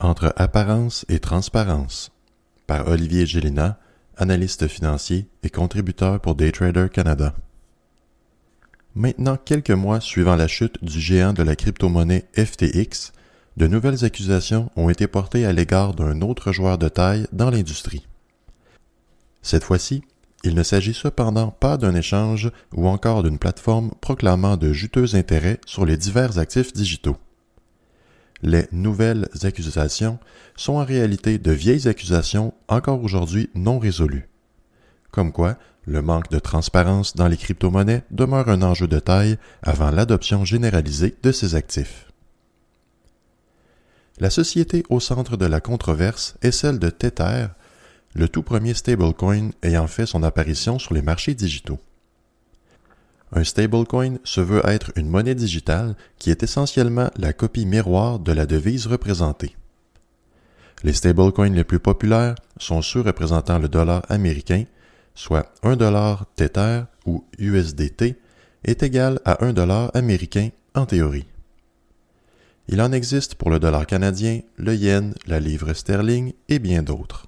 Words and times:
Entre 0.00 0.32
apparence 0.36 1.04
et 1.08 1.18
transparence 1.18 2.12
par 2.68 2.86
Olivier 2.86 3.26
Gélina, 3.26 3.80
analyste 4.16 4.68
financier 4.68 5.26
et 5.42 5.50
contributeur 5.50 6.20
pour 6.20 6.36
Daytrader 6.36 6.86
Canada. 6.92 7.34
Maintenant 8.94 9.36
quelques 9.36 9.72
mois 9.72 10.00
suivant 10.00 10.36
la 10.36 10.46
chute 10.46 10.82
du 10.84 11.00
géant 11.00 11.32
de 11.32 11.42
la 11.42 11.56
crypto-monnaie 11.56 12.26
FTX, 12.36 13.12
de 13.56 13.66
nouvelles 13.66 14.04
accusations 14.04 14.70
ont 14.76 14.88
été 14.88 15.08
portées 15.08 15.44
à 15.44 15.52
l'égard 15.52 15.94
d'un 15.94 16.20
autre 16.20 16.52
joueur 16.52 16.78
de 16.78 16.88
taille 16.88 17.26
dans 17.32 17.50
l'industrie. 17.50 18.06
Cette 19.42 19.64
fois-ci, 19.64 20.04
il 20.44 20.54
ne 20.54 20.62
s'agit 20.62 20.94
cependant 20.94 21.50
pas 21.50 21.76
d'un 21.76 21.96
échange 21.96 22.52
ou 22.72 22.86
encore 22.86 23.24
d'une 23.24 23.38
plateforme 23.38 23.90
proclamant 24.00 24.56
de 24.56 24.72
juteux 24.72 25.16
intérêts 25.16 25.60
sur 25.66 25.84
les 25.84 25.96
divers 25.96 26.38
actifs 26.38 26.72
digitaux. 26.72 27.16
Les 28.42 28.66
nouvelles 28.70 29.28
accusations 29.42 30.18
sont 30.56 30.74
en 30.74 30.84
réalité 30.84 31.38
de 31.38 31.50
vieilles 31.50 31.88
accusations 31.88 32.54
encore 32.68 33.02
aujourd'hui 33.02 33.50
non 33.54 33.78
résolues. 33.78 34.28
Comme 35.10 35.32
quoi, 35.32 35.58
le 35.86 36.02
manque 36.02 36.30
de 36.30 36.38
transparence 36.38 37.16
dans 37.16 37.28
les 37.28 37.36
crypto-monnaies 37.36 38.04
demeure 38.10 38.48
un 38.48 38.62
enjeu 38.62 38.86
de 38.86 38.98
taille 38.98 39.38
avant 39.62 39.90
l'adoption 39.90 40.44
généralisée 40.44 41.16
de 41.22 41.32
ces 41.32 41.54
actifs. 41.54 42.06
La 44.20 44.30
société 44.30 44.84
au 44.90 45.00
centre 45.00 45.36
de 45.36 45.46
la 45.46 45.60
controverse 45.60 46.36
est 46.42 46.50
celle 46.50 46.78
de 46.78 46.90
Tether, 46.90 47.46
le 48.14 48.28
tout 48.28 48.42
premier 48.42 48.74
stablecoin 48.74 49.50
ayant 49.62 49.86
fait 49.86 50.06
son 50.06 50.22
apparition 50.22 50.78
sur 50.78 50.92
les 50.92 51.02
marchés 51.02 51.34
digitaux. 51.34 51.78
Un 53.32 53.44
stablecoin 53.44 54.16
se 54.24 54.40
veut 54.40 54.62
être 54.64 54.90
une 54.96 55.08
monnaie 55.08 55.34
digitale 55.34 55.96
qui 56.18 56.30
est 56.30 56.42
essentiellement 56.42 57.10
la 57.16 57.32
copie 57.32 57.66
miroir 57.66 58.18
de 58.18 58.32
la 58.32 58.46
devise 58.46 58.86
représentée. 58.86 59.54
Les 60.82 60.92
stablecoins 60.92 61.50
les 61.54 61.64
plus 61.64 61.80
populaires 61.80 62.36
sont 62.58 62.82
ceux 62.82 63.00
représentant 63.00 63.58
le 63.58 63.68
dollar 63.68 64.02
américain, 64.08 64.64
soit 65.14 65.52
1 65.62 65.76
dollar 65.76 66.26
Tether 66.36 66.82
ou 67.04 67.24
USDT 67.38 68.16
est 68.64 68.82
égal 68.82 69.20
à 69.24 69.44
1 69.44 69.52
dollar 69.52 69.90
américain 69.94 70.50
en 70.74 70.86
théorie. 70.86 71.26
Il 72.68 72.80
en 72.82 72.92
existe 72.92 73.34
pour 73.34 73.50
le 73.50 73.58
dollar 73.58 73.86
canadien, 73.86 74.40
le 74.56 74.74
yen, 74.74 75.14
la 75.26 75.40
livre 75.40 75.72
sterling 75.72 76.32
et 76.48 76.58
bien 76.58 76.82
d'autres. 76.82 77.27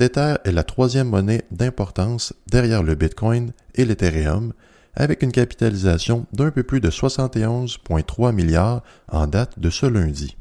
Tether 0.00 0.36
est 0.46 0.52
la 0.52 0.62
troisième 0.62 1.10
monnaie 1.10 1.42
d'importance 1.50 2.32
derrière 2.50 2.82
le 2.82 2.94
Bitcoin 2.94 3.52
et 3.74 3.84
l'Ethereum, 3.84 4.54
avec 4.94 5.22
une 5.22 5.30
capitalisation 5.30 6.24
d'un 6.32 6.50
peu 6.50 6.62
plus 6.62 6.80
de 6.80 6.88
71,3 6.88 8.32
milliards 8.32 8.82
en 9.08 9.26
date 9.26 9.58
de 9.58 9.68
ce 9.68 9.84
lundi. 9.84 10.38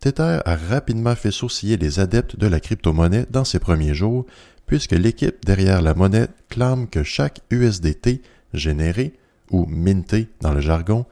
Tether 0.00 0.40
a 0.44 0.56
rapidement 0.56 1.14
fait 1.14 1.30
sourciller 1.30 1.76
les 1.76 2.00
adeptes 2.00 2.34
de 2.34 2.48
la 2.48 2.58
crypto-monnaie 2.58 3.26
dans 3.30 3.44
ses 3.44 3.60
premiers 3.60 3.94
jours, 3.94 4.26
puisque 4.66 4.90
l'équipe 4.90 5.46
derrière 5.46 5.80
la 5.80 5.94
monnaie 5.94 6.26
clame 6.48 6.88
que 6.88 7.04
chaque 7.04 7.42
USDT 7.50 8.20
généré, 8.52 9.14
ou 9.52 9.64
minté 9.66 10.26
dans 10.40 10.54
le 10.54 10.60
jargon, 10.60 11.06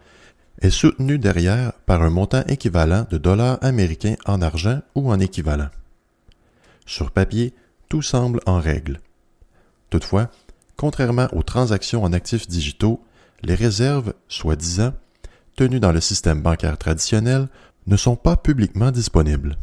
est 0.60 0.70
soutenu 0.70 1.20
derrière 1.20 1.72
par 1.86 2.02
un 2.02 2.10
montant 2.10 2.42
équivalent 2.48 3.06
de 3.12 3.16
dollars 3.16 3.58
américains 3.62 4.16
en 4.26 4.42
argent 4.42 4.80
ou 4.96 5.12
en 5.12 5.20
équivalent. 5.20 5.68
Sur 6.86 7.10
papier, 7.10 7.52
tout 7.88 8.02
semble 8.02 8.40
en 8.46 8.60
règle. 8.60 9.00
Toutefois, 9.90 10.30
contrairement 10.76 11.28
aux 11.32 11.42
transactions 11.42 12.02
en 12.02 12.12
actifs 12.12 12.48
digitaux, 12.48 13.02
les 13.42 13.54
réserves, 13.54 14.14
soi-disant, 14.28 14.94
tenues 15.56 15.80
dans 15.80 15.92
le 15.92 16.00
système 16.00 16.42
bancaire 16.42 16.78
traditionnel, 16.78 17.48
ne 17.86 17.96
sont 17.96 18.16
pas 18.16 18.36
publiquement 18.36 18.90
disponibles. 18.90 19.56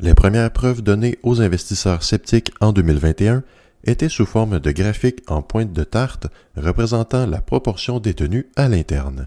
Les 0.00 0.14
premières 0.14 0.52
preuves 0.52 0.82
données 0.82 1.18
aux 1.22 1.40
investisseurs 1.40 2.02
sceptiques 2.02 2.52
en 2.60 2.72
2021 2.72 3.42
étaient 3.84 4.08
sous 4.08 4.26
forme 4.26 4.58
de 4.58 4.70
graphiques 4.70 5.22
en 5.28 5.42
pointe 5.42 5.72
de 5.72 5.84
tarte 5.84 6.26
représentant 6.56 7.26
la 7.26 7.40
proportion 7.40 8.00
détenue 8.00 8.46
à 8.56 8.68
l'interne. 8.68 9.26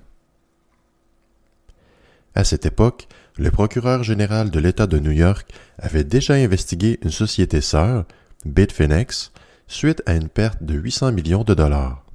À 2.35 2.43
cette 2.43 2.65
époque, 2.65 3.07
le 3.37 3.49
procureur 3.49 4.03
général 4.03 4.51
de 4.51 4.59
l'État 4.59 4.87
de 4.87 4.99
New 4.99 5.11
York 5.11 5.49
avait 5.79 6.03
déjà 6.03 6.33
investigué 6.33 6.99
une 7.01 7.11
société 7.11 7.61
sœur, 7.61 8.05
Bitfinex, 8.45 9.31
suite 9.67 10.03
à 10.05 10.15
une 10.15 10.27
perte 10.27 10.61
de 10.61 10.73
800 10.73 11.13
millions 11.13 11.43
de 11.43 11.53
dollars. 11.53 12.05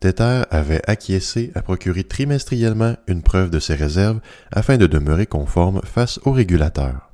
Tether 0.00 0.42
avait 0.50 0.82
acquiescé 0.86 1.50
à 1.54 1.62
procurer 1.62 2.04
trimestriellement 2.04 2.96
une 3.06 3.22
preuve 3.22 3.48
de 3.48 3.58
ses 3.58 3.74
réserves 3.74 4.20
afin 4.52 4.76
de 4.76 4.86
demeurer 4.86 5.26
conforme 5.26 5.80
face 5.82 6.20
aux 6.24 6.32
régulateurs. 6.32 7.10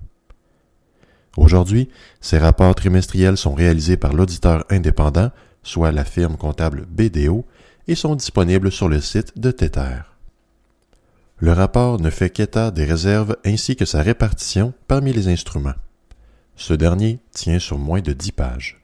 Aujourd'hui, 1.36 1.88
ces 2.20 2.38
rapports 2.38 2.74
trimestriels 2.74 3.36
sont 3.36 3.54
réalisés 3.54 3.96
par 3.96 4.12
l'auditeur 4.12 4.64
indépendant, 4.68 5.30
soit 5.62 5.92
la 5.92 6.04
firme 6.04 6.36
comptable 6.36 6.86
BDO, 6.90 7.46
et 7.86 7.94
sont 7.94 8.16
disponibles 8.16 8.72
sur 8.72 8.88
le 8.88 9.00
site 9.00 9.38
de 9.38 9.52
Tether. 9.52 10.09
Le 11.42 11.52
rapport 11.52 11.98
ne 11.98 12.10
fait 12.10 12.28
qu'état 12.28 12.70
des 12.70 12.84
réserves 12.84 13.34
ainsi 13.46 13.74
que 13.74 13.86
sa 13.86 14.02
répartition 14.02 14.74
parmi 14.86 15.14
les 15.14 15.28
instruments. 15.28 15.74
Ce 16.54 16.74
dernier 16.74 17.18
tient 17.30 17.58
sur 17.58 17.78
moins 17.78 18.02
de 18.02 18.12
dix 18.12 18.32
pages. 18.32 18.82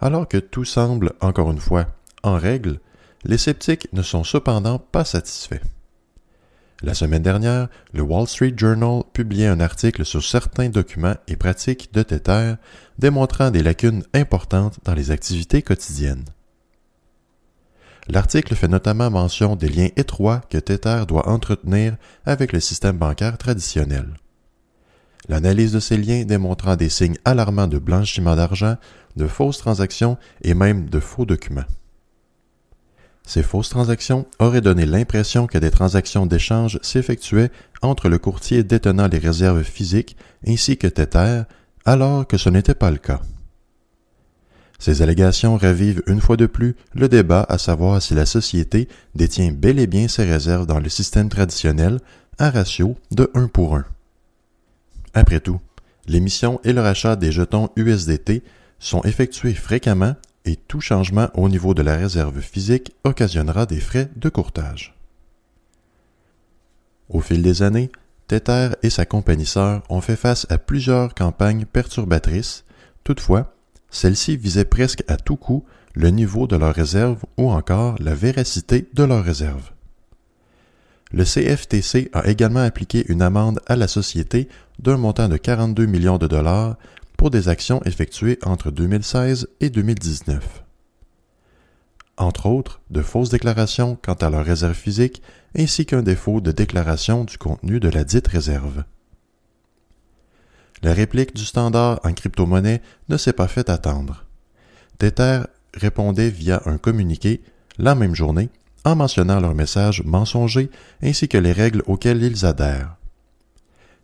Alors 0.00 0.26
que 0.26 0.38
tout 0.38 0.64
semble, 0.64 1.12
encore 1.20 1.52
une 1.52 1.60
fois, 1.60 1.86
en 2.24 2.36
règle, 2.36 2.80
les 3.24 3.38
sceptiques 3.38 3.92
ne 3.92 4.02
sont 4.02 4.24
cependant 4.24 4.80
pas 4.80 5.04
satisfaits. 5.04 5.62
La 6.82 6.94
semaine 6.94 7.22
dernière, 7.22 7.68
le 7.92 8.02
Wall 8.02 8.26
Street 8.26 8.54
Journal 8.56 9.02
publiait 9.12 9.46
un 9.46 9.60
article 9.60 10.04
sur 10.04 10.24
certains 10.24 10.68
documents 10.68 11.16
et 11.28 11.36
pratiques 11.36 11.92
de 11.92 12.02
Tether 12.02 12.54
démontrant 12.98 13.52
des 13.52 13.62
lacunes 13.62 14.04
importantes 14.14 14.78
dans 14.84 14.94
les 14.94 15.12
activités 15.12 15.62
quotidiennes. 15.62 16.24
L'article 18.10 18.54
fait 18.54 18.68
notamment 18.68 19.10
mention 19.10 19.54
des 19.54 19.68
liens 19.68 19.90
étroits 19.96 20.40
que 20.48 20.56
Tether 20.56 21.04
doit 21.06 21.28
entretenir 21.28 21.96
avec 22.24 22.52
le 22.52 22.60
système 22.60 22.96
bancaire 22.96 23.36
traditionnel. 23.36 24.14
L'analyse 25.28 25.72
de 25.72 25.80
ces 25.80 25.98
liens 25.98 26.24
démontrant 26.24 26.76
des 26.76 26.88
signes 26.88 27.18
alarmants 27.26 27.66
de 27.66 27.78
blanchiment 27.78 28.34
d'argent, 28.34 28.76
de 29.16 29.26
fausses 29.26 29.58
transactions 29.58 30.16
et 30.42 30.54
même 30.54 30.88
de 30.88 31.00
faux 31.00 31.26
documents. 31.26 31.66
Ces 33.26 33.42
fausses 33.42 33.68
transactions 33.68 34.26
auraient 34.38 34.62
donné 34.62 34.86
l'impression 34.86 35.46
que 35.46 35.58
des 35.58 35.70
transactions 35.70 36.24
d'échange 36.24 36.78
s'effectuaient 36.80 37.50
entre 37.82 38.08
le 38.08 38.18
courtier 38.18 38.64
détenant 38.64 39.06
les 39.06 39.18
réserves 39.18 39.64
physiques 39.64 40.16
ainsi 40.46 40.78
que 40.78 40.86
Tether, 40.86 41.42
alors 41.84 42.26
que 42.26 42.38
ce 42.38 42.48
n'était 42.48 42.74
pas 42.74 42.90
le 42.90 42.96
cas. 42.96 43.20
Ces 44.78 45.02
allégations 45.02 45.56
ravivent 45.56 46.02
une 46.06 46.20
fois 46.20 46.36
de 46.36 46.46
plus 46.46 46.76
le 46.94 47.08
débat 47.08 47.44
à 47.48 47.58
savoir 47.58 48.00
si 48.00 48.14
la 48.14 48.26
société 48.26 48.88
détient 49.14 49.50
bel 49.50 49.78
et 49.80 49.88
bien 49.88 50.06
ses 50.06 50.24
réserves 50.24 50.66
dans 50.66 50.78
le 50.78 50.88
système 50.88 51.28
traditionnel 51.28 51.98
à 52.38 52.50
ratio 52.50 52.96
de 53.10 53.30
1 53.34 53.48
pour 53.48 53.76
1. 53.76 53.84
Après 55.14 55.40
tout, 55.40 55.60
l'émission 56.06 56.60
et 56.62 56.72
le 56.72 56.80
rachat 56.80 57.16
des 57.16 57.32
jetons 57.32 57.70
USDT 57.74 58.42
sont 58.78 59.02
effectués 59.02 59.54
fréquemment 59.54 60.14
et 60.44 60.54
tout 60.54 60.80
changement 60.80 61.28
au 61.34 61.48
niveau 61.48 61.74
de 61.74 61.82
la 61.82 61.96
réserve 61.96 62.40
physique 62.40 62.92
occasionnera 63.02 63.66
des 63.66 63.80
frais 63.80 64.08
de 64.16 64.28
courtage. 64.28 64.94
Au 67.08 67.20
fil 67.20 67.42
des 67.42 67.62
années, 67.62 67.90
Tether 68.28 68.70
et 68.82 68.90
sa 68.90 69.06
compagnie 69.06 69.46
sœur 69.46 69.82
ont 69.88 70.00
fait 70.00 70.16
face 70.16 70.46
à 70.50 70.58
plusieurs 70.58 71.14
campagnes 71.14 71.64
perturbatrices. 71.64 72.64
Toutefois, 73.02 73.54
celles-ci 73.90 74.36
visaient 74.36 74.64
presque 74.64 75.02
à 75.08 75.16
tout 75.16 75.36
coup 75.36 75.64
le 75.94 76.10
niveau 76.10 76.46
de 76.46 76.56
leurs 76.56 76.74
réserves 76.74 77.24
ou 77.36 77.50
encore 77.50 77.96
la 78.00 78.14
véracité 78.14 78.88
de 78.94 79.04
leurs 79.04 79.24
réserves. 79.24 79.72
Le 81.10 81.24
CFTC 81.24 82.10
a 82.12 82.28
également 82.28 82.60
appliqué 82.60 83.04
une 83.08 83.22
amende 83.22 83.60
à 83.66 83.76
la 83.76 83.88
société 83.88 84.48
d'un 84.78 84.98
montant 84.98 85.28
de 85.28 85.38
42 85.38 85.86
millions 85.86 86.18
de 86.18 86.26
dollars 86.26 86.76
pour 87.16 87.30
des 87.30 87.48
actions 87.48 87.82
effectuées 87.84 88.38
entre 88.44 88.70
2016 88.70 89.48
et 89.60 89.70
2019. 89.70 90.64
entre 92.18 92.46
autres, 92.46 92.80
de 92.90 93.00
fausses 93.00 93.30
déclarations 93.30 93.96
quant 94.02 94.14
à 94.14 94.28
leur 94.28 94.44
réserve 94.44 94.74
physique 94.74 95.22
ainsi 95.56 95.86
qu'un 95.86 96.02
défaut 96.02 96.40
de 96.40 96.50
déclaration 96.52 97.24
du 97.24 97.38
contenu 97.38 97.80
de 97.80 97.88
la 97.88 98.04
dite 98.04 98.26
réserve. 98.26 98.84
La 100.82 100.94
réplique 100.94 101.34
du 101.34 101.44
standard 101.44 102.00
en 102.04 102.12
crypto-monnaie 102.12 102.82
ne 103.08 103.16
s'est 103.16 103.32
pas 103.32 103.48
fait 103.48 103.68
attendre. 103.68 104.24
Tether 104.98 105.42
répondait 105.74 106.30
via 106.30 106.62
un 106.66 106.78
communiqué 106.78 107.42
la 107.78 107.94
même 107.94 108.14
journée 108.14 108.48
en 108.84 108.96
mentionnant 108.96 109.40
leur 109.40 109.54
message 109.54 110.02
mensonger 110.04 110.70
ainsi 111.02 111.28
que 111.28 111.38
les 111.38 111.52
règles 111.52 111.82
auxquelles 111.86 112.22
ils 112.22 112.46
adhèrent. 112.46 112.96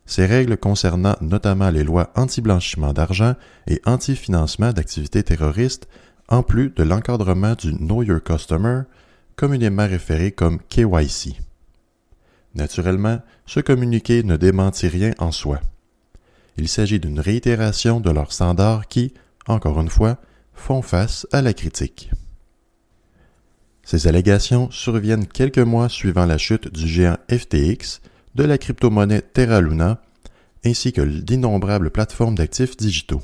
Ces 0.06 0.26
règles 0.26 0.56
concernant 0.56 1.17
notamment 1.21 1.71
les 1.71 1.85
lois 1.85 2.12
anti-blanchiment 2.15 2.93
d'argent 2.93 3.35
et 3.67 3.81
anti-financement 3.87 4.73
d'activités 4.73 5.23
terroristes, 5.23 5.88
en 6.29 6.43
plus 6.43 6.70
de 6.70 6.82
l'encadrement 6.82 7.55
du 7.55 7.73
Know 7.73 8.03
Your 8.03 8.23
Customer, 8.23 8.82
communément 9.37 9.87
référé 9.87 10.31
comme 10.31 10.59
KYC. 10.69 11.41
Naturellement, 12.55 13.20
ce 13.47 13.61
communiqué 13.61 14.23
ne 14.23 14.37
démentit 14.37 14.88
rien 14.88 15.12
en 15.19 15.32
soi. 15.32 15.61
Il 16.56 16.69
s'agit 16.69 17.01
d'une 17.01 17.21
réitération 17.21 18.01
de 18.01 18.11
leurs 18.11 18.33
standards 18.33 18.89
qui, 18.89 19.12
encore 19.47 19.81
une 19.81 19.89
fois, 19.89 20.19
font 20.53 20.83
face 20.83 21.27
à 21.33 21.43
la 21.43 21.53
critique. 21.53 22.11
Ces 23.83 24.06
allégations 24.06 24.71
surviennent 24.71 25.27
quelques 25.27 25.59
mois 25.59 25.89
suivant 25.89 26.27
la 26.27 26.39
chute 26.39 26.73
du 26.73 26.87
géant 26.87 27.19
FTX, 27.31 28.01
de 28.35 28.45
la 28.45 28.59
crypto-monnaie 28.59 29.23
Terra 29.23 29.61
Luna, 29.61 30.01
ainsi 30.65 30.93
que 30.93 31.03
d'innombrables 31.03 31.91
plateformes 31.91 32.35
d'actifs 32.35 32.77
digitaux. 32.77 33.23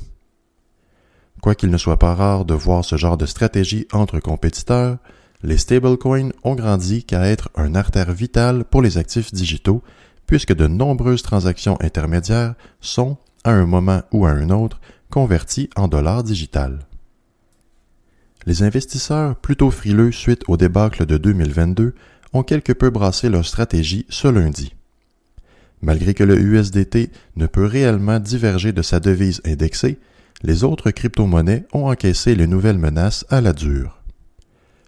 Quoiqu'il 1.41 1.71
ne 1.71 1.77
soit 1.77 1.97
pas 1.97 2.13
rare 2.13 2.45
de 2.45 2.53
voir 2.53 2.85
ce 2.85 2.97
genre 2.97 3.17
de 3.17 3.25
stratégie 3.25 3.87
entre 3.91 4.19
compétiteurs, 4.19 4.97
les 5.41 5.57
stablecoins 5.57 6.29
ont 6.43 6.53
grandi 6.53 7.03
qu'à 7.03 7.25
être 7.25 7.49
un 7.55 7.73
artère 7.73 8.11
vital 8.11 8.63
pour 8.63 8.83
les 8.83 8.99
actifs 8.99 9.33
digitaux, 9.33 9.81
puisque 10.27 10.53
de 10.53 10.67
nombreuses 10.67 11.23
transactions 11.23 11.77
intermédiaires 11.81 12.55
sont, 12.79 13.17
à 13.43 13.51
un 13.51 13.65
moment 13.65 14.03
ou 14.11 14.25
à 14.25 14.31
un 14.31 14.49
autre, 14.49 14.79
converties 15.09 15.69
en 15.75 15.87
dollars 15.87 16.23
digital. 16.23 16.79
Les 18.45 18.63
investisseurs 18.63 19.35
plutôt 19.35 19.69
frileux 19.69 20.11
suite 20.11 20.43
au 20.47 20.57
débâcle 20.57 21.05
de 21.05 21.17
2022 21.17 21.93
ont 22.33 22.43
quelque 22.43 22.73
peu 22.73 22.89
brassé 22.89 23.29
leur 23.29 23.45
stratégie 23.45 24.05
ce 24.09 24.27
lundi. 24.27 24.73
Malgré 25.81 26.13
que 26.13 26.23
le 26.23 26.39
USDT 26.39 27.11
ne 27.35 27.47
peut 27.47 27.65
réellement 27.65 28.19
diverger 28.19 28.71
de 28.71 28.81
sa 28.81 28.99
devise 28.99 29.41
indexée, 29.45 29.99
les 30.43 30.63
autres 30.63 30.91
crypto-monnaies 30.91 31.65
ont 31.73 31.87
encaissé 31.87 32.35
les 32.35 32.47
nouvelles 32.47 32.77
menaces 32.77 33.25
à 33.29 33.41
la 33.41 33.53
dure. 33.53 34.00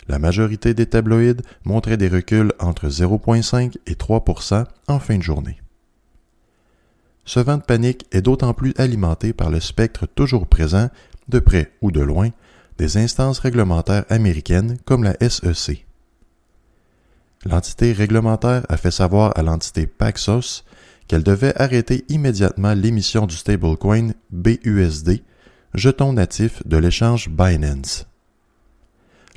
La 0.08 0.20
majorité 0.20 0.74
des 0.74 0.86
tabloïds 0.86 1.42
montraient 1.66 1.98
des 1.98 2.08
reculs 2.08 2.54
entre 2.60 2.88
0,5 2.88 3.78
et 3.88 3.94
3% 3.94 4.66
en 4.88 5.00
fin 5.00 5.18
de 5.18 5.24
journée. 5.24 5.62
Ce 7.26 7.40
vent 7.40 7.58
de 7.58 7.64
panique 7.64 8.06
est 8.12 8.22
d'autant 8.22 8.54
plus 8.54 8.74
alimenté 8.78 9.32
par 9.32 9.50
le 9.50 9.60
spectre 9.60 10.06
toujours 10.06 10.48
présent, 10.48 10.90
de 11.30 11.40
près 11.40 11.72
ou 11.82 11.92
de 11.92 12.02
loin, 12.02 12.30
des 12.78 12.98
instances 12.98 13.40
réglementaires 13.40 14.06
américaines 14.10 14.78
comme 14.84 15.04
la 15.04 15.16
SEC. 15.22 15.86
L'entité 17.46 17.94
réglementaire 17.94 18.66
a 18.70 18.78
fait 18.78 18.92
savoir 18.92 19.32
à 19.38 19.44
l'entité 19.44 19.88
Paxos 19.88 20.64
qu'elle 21.08 21.24
devait 21.24 21.60
arrêter 21.62 22.06
immédiatement 22.10 22.74
l'émission 22.74 23.26
du 23.26 23.36
stablecoin 23.36 24.12
BUSD, 24.32 25.22
jeton 25.74 26.14
natif 26.14 26.66
de 26.66 26.78
l'échange 26.78 27.30
Binance. 27.30 28.06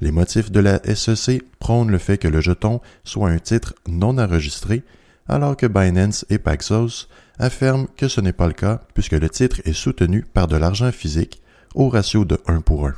Les 0.00 0.10
motifs 0.10 0.50
de 0.50 0.60
la 0.60 0.80
SEC 0.94 1.42
prônent 1.58 1.90
le 1.90 1.98
fait 1.98 2.18
que 2.18 2.28
le 2.28 2.40
jeton 2.40 2.80
soit 3.04 3.30
un 3.30 3.38
titre 3.38 3.74
non 3.88 4.18
enregistré, 4.18 4.82
alors 5.26 5.56
que 5.56 5.66
Binance 5.66 6.26
et 6.28 6.38
Paxos 6.38 7.08
affirment 7.38 7.88
que 7.96 8.08
ce 8.08 8.20
n'est 8.20 8.32
pas 8.32 8.46
le 8.46 8.52
cas 8.52 8.82
puisque 8.94 9.12
le 9.12 9.28
titre 9.28 9.60
est 9.64 9.72
soutenu 9.72 10.22
par 10.22 10.48
de 10.48 10.56
l'argent 10.56 10.92
physique 10.92 11.42
au 11.74 11.88
ratio 11.88 12.24
de 12.24 12.38
1 12.46 12.60
pour 12.60 12.86
1. 12.86 12.94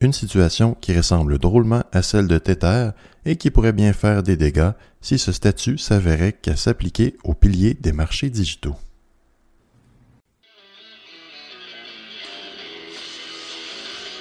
Une 0.00 0.12
situation 0.12 0.76
qui 0.80 0.96
ressemble 0.96 1.38
drôlement 1.38 1.84
à 1.92 2.02
celle 2.02 2.26
de 2.26 2.38
Tether 2.38 2.90
et 3.24 3.36
qui 3.36 3.50
pourrait 3.50 3.72
bien 3.72 3.92
faire 3.92 4.22
des 4.22 4.36
dégâts 4.36 4.72
si 5.00 5.18
ce 5.18 5.30
statut 5.30 5.78
s'avérait 5.78 6.32
qu'à 6.32 6.56
s'appliquer 6.56 7.16
aux 7.22 7.34
piliers 7.34 7.74
des 7.74 7.92
marchés 7.92 8.30
digitaux. 8.30 8.76